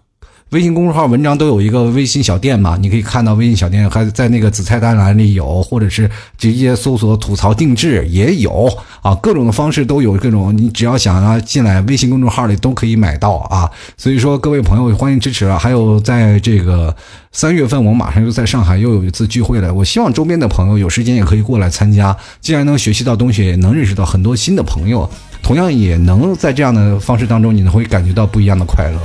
[0.50, 8.68] 微信公众号文章都有一个微信小店嘛，你可以看到微信小店还在那个子菜单栏里有，或者是直接搜索吐槽定制也有
[9.04, 13.70] 啊，各种的方式都有，各种你只要想要进来微信公众号里都可以买到啊。
[13.96, 15.56] 所以说各位朋友欢迎支持啊！
[15.56, 16.96] 还有在这个
[17.32, 25.08] 三月份，我马上就在上海又有一次聚会了，我希望周边的朋友有时间也可以过来参加，既然能学习到东西，也能认识到很多新的朋友，
[25.44, 29.00] 同样也能在这样的方式当中，你会感觉到不一样的快乐。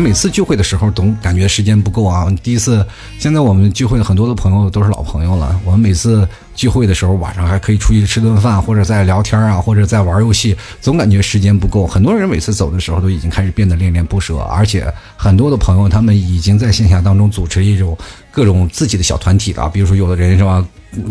[0.00, 2.26] 每次聚会的时候，总感觉时间不够啊。
[2.42, 2.84] 第一次，
[3.18, 5.60] 现在我们聚会很多的朋友都是老朋友了。
[5.64, 11.86] 我们每次聚会的时候晚上还可以出去吃顿饭，或者在聊天啊，或者在玩游戏，总感觉时间不够。
[11.86, 17.96] 很多人每次走的时候都已经开始变得恋恋不舍，而且很多的朋友他们已经在线下当中组织一种
[18.32, 20.64] 各种自己的小团体啊，比如说有的人是吧？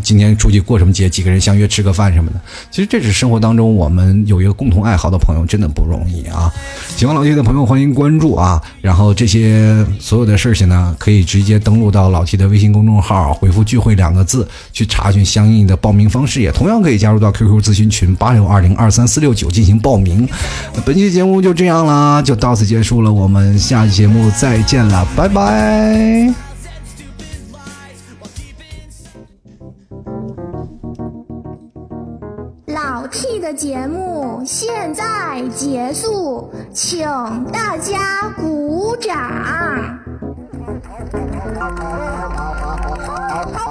[0.03, 1.09] 今天出去过什么节？
[1.09, 2.39] 几个人相约吃个饭什么的。
[2.69, 6.53] 其实这是生活当中我们有一个共同爱好的朋友，真的不容易啊！
[6.95, 8.61] 喜欢老 T 的朋友欢迎关注啊！
[8.79, 20.29] 然后这些所有的事情呢，可以直接登录到老 T 的微信公众号，回复“聚会”两个字去查询相应的报名方式，也同样可以加入到 QQ 咨询群八六二零二三四六九进行报名。
[20.85, 26.50] 本期节目就这样啦，就到此结束了，我们下期节目再见了，拜拜。
[33.11, 37.05] T 的节目现在结束，请
[37.51, 39.13] 大家鼓掌。
[43.53, 43.67] 好，